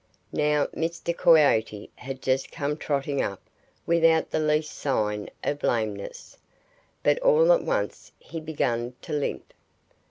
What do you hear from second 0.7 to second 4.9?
Mr. Coyote had just come trotting up without the least